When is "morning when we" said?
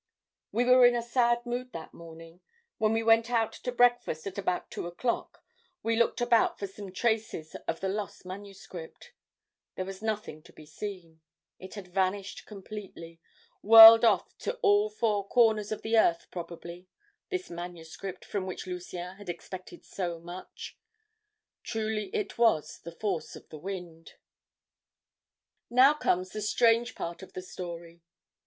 1.93-3.03